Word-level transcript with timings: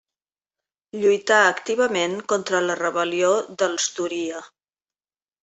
Lluità 1.01 1.37
activament 1.49 2.15
contra 2.33 2.63
la 2.69 2.79
rebel·lió 2.81 3.31
dels 3.65 3.87
d'Oria. 4.01 4.43